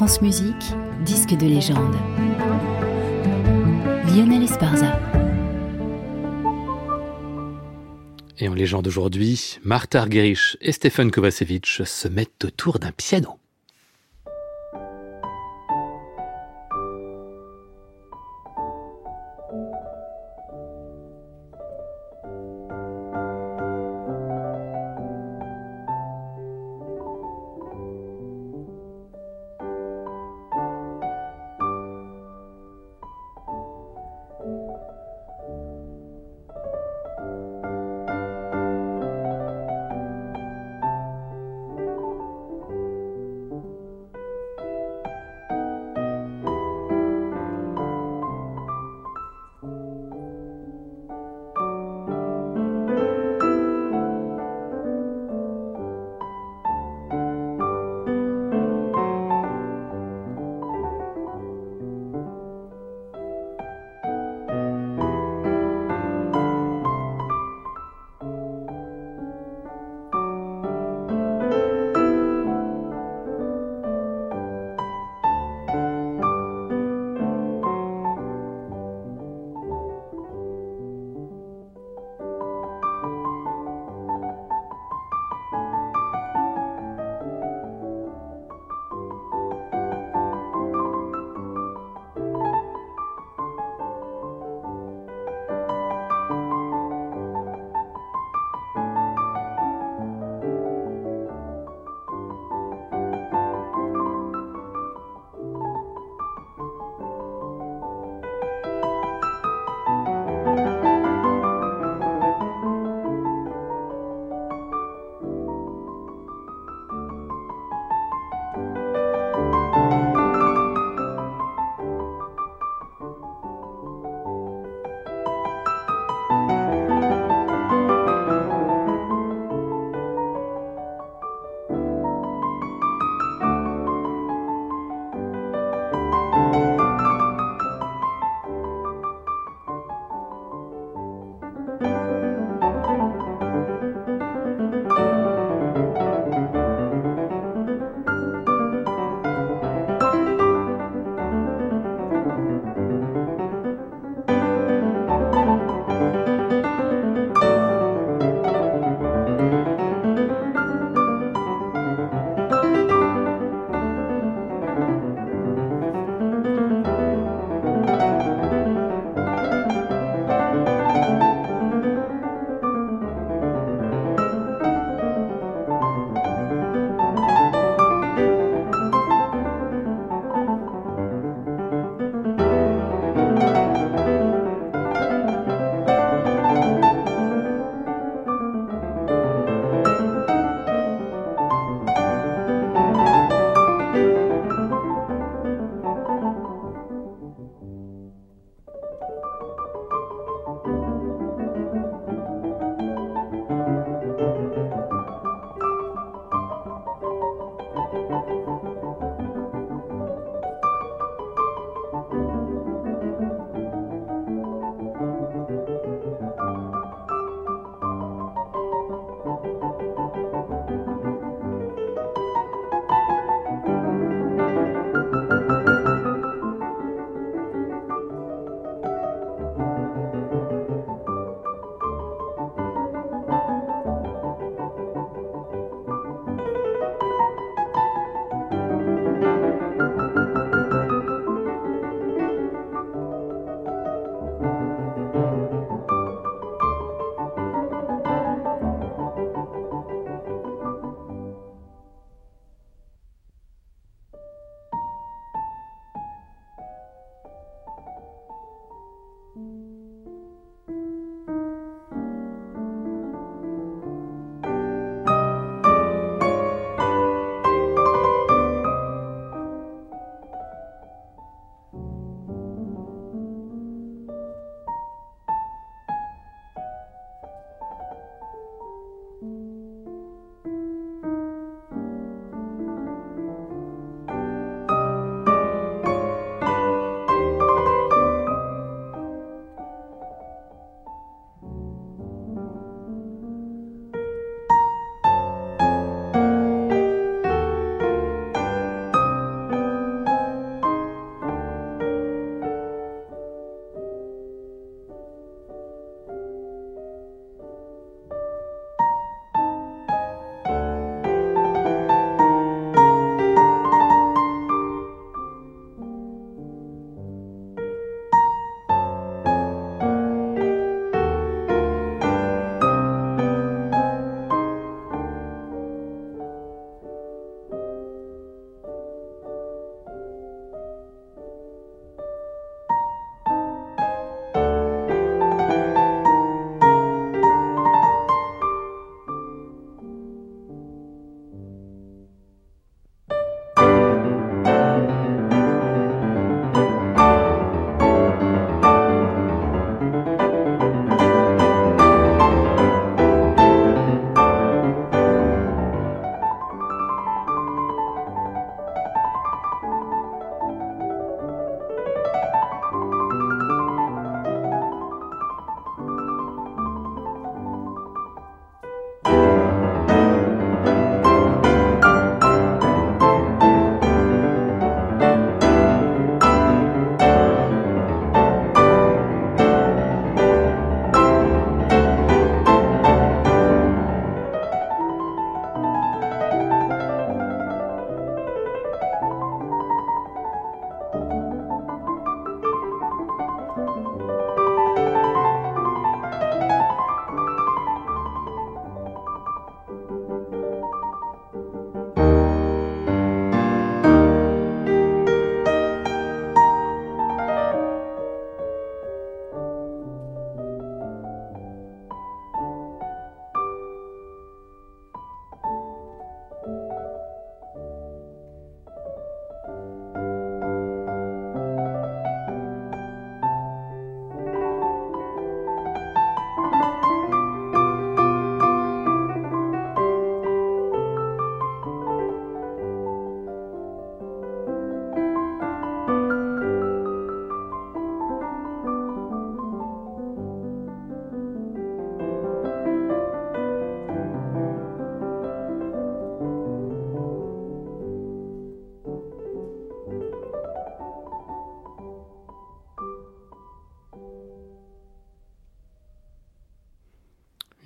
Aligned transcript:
France 0.00 0.22
Musique, 0.22 0.64
disque 1.04 1.36
de 1.36 1.46
légende. 1.46 1.94
Lionel 4.06 4.42
Esparza. 4.44 4.98
Et 8.38 8.48
en 8.48 8.54
légende 8.54 8.86
aujourd'hui, 8.86 9.58
Martha 9.62 10.00
Argerich 10.00 10.56
et 10.62 10.72
Stefan 10.72 11.10
Kovacevic 11.10 11.82
se 11.84 12.08
mettent 12.08 12.46
autour 12.46 12.78
d'un 12.78 12.92
piano. 12.92 13.39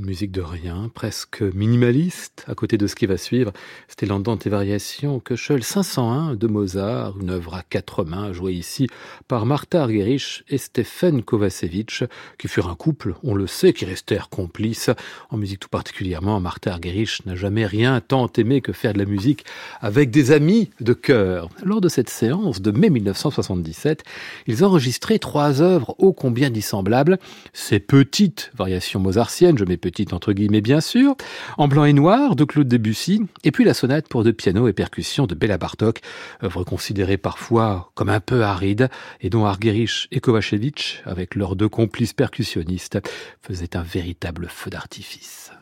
Musique 0.00 0.32
de 0.32 0.40
rien, 0.40 0.90
presque 0.94 1.42
minimaliste, 1.42 2.44
à 2.48 2.54
côté 2.54 2.78
de 2.78 2.86
ce 2.86 2.94
qui 2.94 3.06
va 3.06 3.16
suivre. 3.16 3.52
C'était 3.88 4.06
l'Andante 4.06 4.46
et 4.46 4.50
Variations, 4.50 5.20
Köchel 5.20 5.62
501 5.62 6.34
de 6.34 6.46
Mozart, 6.46 7.18
une 7.20 7.30
œuvre 7.30 7.54
à 7.54 7.62
quatre 7.62 8.04
mains, 8.04 8.32
jouée 8.32 8.52
ici 8.52 8.88
par 9.28 9.46
Martha 9.46 9.82
Argerich 9.82 10.44
et 10.48 10.58
Stephen 10.58 11.22
Kovacevic, 11.22 12.04
qui 12.38 12.48
furent 12.48 12.68
un 12.68 12.74
couple, 12.74 13.14
on 13.22 13.34
le 13.34 13.46
sait, 13.46 13.72
qui 13.72 13.84
restèrent 13.84 14.28
complices. 14.28 14.90
En 15.30 15.36
musique 15.36 15.60
tout 15.60 15.68
particulièrement, 15.68 16.40
Martha 16.40 16.72
Argerich 16.72 17.24
n'a 17.26 17.34
jamais 17.34 17.66
rien 17.66 18.00
tant 18.00 18.30
aimé 18.36 18.60
que 18.60 18.72
faire 18.72 18.92
de 18.92 18.98
la 18.98 19.04
musique 19.04 19.44
avec 19.80 20.10
des 20.10 20.32
amis 20.32 20.70
de 20.80 20.92
cœur. 20.92 21.48
Lors 21.64 21.80
de 21.80 21.88
cette 21.88 22.10
séance 22.10 22.60
de 22.60 22.70
mai 22.70 22.90
1977, 22.90 24.04
ils 24.46 24.64
enregistraient 24.64 25.18
trois 25.18 25.62
œuvres 25.62 25.94
ô 25.98 26.12
combien 26.12 26.50
dissemblables. 26.50 27.18
Ces 27.52 27.80
petites 27.80 28.50
variations 28.54 29.00
mozartiennes, 29.00 29.58
je 29.58 29.64
mets 29.64 29.76
petites 29.90 30.12
entre 30.12 30.32
guillemets 30.32 30.60
bien 30.60 30.80
sûr, 30.80 31.16
en 31.58 31.68
blanc 31.68 31.84
et 31.84 31.92
noir 31.92 32.36
de 32.36 32.44
Claude 32.44 32.68
Debussy, 32.68 33.22
et 33.44 33.50
puis 33.50 33.64
la 33.64 33.74
sonate 33.74 34.08
pour 34.08 34.24
deux 34.24 34.32
pianos 34.32 34.68
et 34.68 34.72
percussions 34.72 35.26
de 35.26 35.34
Béla 35.34 35.58
Bartok, 35.58 36.00
œuvre 36.42 36.64
considérée 36.64 37.16
parfois 37.16 37.90
comme 37.94 38.08
un 38.08 38.20
peu 38.20 38.42
aride, 38.42 38.88
et 39.20 39.30
dont 39.30 39.44
Argerich 39.44 40.08
et 40.10 40.20
Kovacevic, 40.20 41.02
avec 41.04 41.34
leurs 41.34 41.56
deux 41.56 41.68
complices 41.68 42.12
percussionnistes, 42.12 42.98
faisaient 43.42 43.76
un 43.76 43.82
véritable 43.82 44.48
feu 44.48 44.70
d'artifice. 44.70 45.52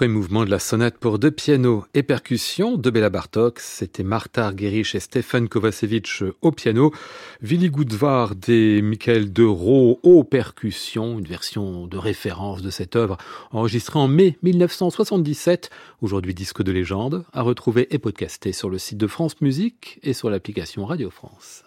Premier 0.00 0.14
mouvement 0.14 0.46
de 0.46 0.50
la 0.50 0.58
sonate 0.58 0.96
pour 0.96 1.18
deux 1.18 1.30
pianos 1.30 1.84
et 1.92 2.02
percussions 2.02 2.78
de 2.78 2.88
Béla 2.88 3.10
Bartok, 3.10 3.60
c'était 3.60 4.02
Martha 4.02 4.46
Argerich 4.46 4.94
et 4.94 4.98
Stefan 4.98 5.46
Kovacevic 5.46 6.24
au 6.40 6.52
piano, 6.52 6.90
Willy 7.42 7.68
Goudvard 7.68 8.32
et 8.48 8.80
Michael 8.80 9.30
De 9.30 9.44
Roo 9.44 10.00
aux 10.02 10.24
percussions, 10.24 11.18
une 11.18 11.26
version 11.26 11.86
de 11.86 11.98
référence 11.98 12.62
de 12.62 12.70
cette 12.70 12.96
œuvre 12.96 13.18
enregistrée 13.50 13.98
en 13.98 14.08
mai 14.08 14.38
1977, 14.42 15.68
aujourd'hui 16.00 16.32
disque 16.32 16.62
de 16.62 16.72
légende, 16.72 17.26
à 17.34 17.42
retrouver 17.42 17.86
et 17.94 17.98
podcaster 17.98 18.52
sur 18.52 18.70
le 18.70 18.78
site 18.78 18.96
de 18.96 19.06
France 19.06 19.38
Musique 19.42 20.00
et 20.02 20.14
sur 20.14 20.30
l'application 20.30 20.86
Radio 20.86 21.10
France. 21.10 21.64